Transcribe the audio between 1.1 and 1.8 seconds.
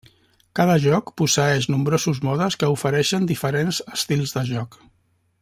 posseeix